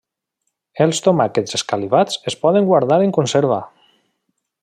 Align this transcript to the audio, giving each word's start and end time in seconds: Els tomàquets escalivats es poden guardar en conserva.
Els 0.85 1.01
tomàquets 1.07 1.57
escalivats 1.59 2.17
es 2.33 2.39
poden 2.47 2.67
guardar 2.71 3.01
en 3.09 3.15
conserva. 3.19 3.59